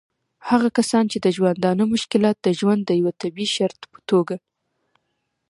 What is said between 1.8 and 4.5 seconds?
مشکلات د ژوند د یوه طبعي شرط په توګه